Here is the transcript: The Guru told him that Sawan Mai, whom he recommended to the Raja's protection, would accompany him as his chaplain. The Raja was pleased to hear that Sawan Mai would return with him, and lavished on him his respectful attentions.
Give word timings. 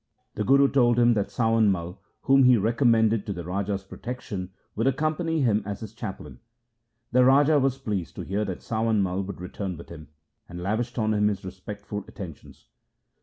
The 0.33 0.43
Guru 0.43 0.67
told 0.67 0.97
him 0.97 1.13
that 1.13 1.29
Sawan 1.29 1.69
Mai, 1.69 1.93
whom 2.21 2.45
he 2.45 2.57
recommended 2.57 3.23
to 3.27 3.33
the 3.33 3.43
Raja's 3.43 3.83
protection, 3.83 4.49
would 4.75 4.87
accompany 4.87 5.41
him 5.41 5.61
as 5.63 5.81
his 5.81 5.93
chaplain. 5.93 6.39
The 7.11 7.23
Raja 7.23 7.59
was 7.59 7.77
pleased 7.77 8.15
to 8.15 8.23
hear 8.23 8.43
that 8.45 8.63
Sawan 8.63 9.03
Mai 9.03 9.17
would 9.17 9.39
return 9.39 9.77
with 9.77 9.89
him, 9.89 10.07
and 10.49 10.63
lavished 10.63 10.97
on 10.97 11.13
him 11.13 11.27
his 11.27 11.45
respectful 11.45 12.03
attentions. 12.07 12.65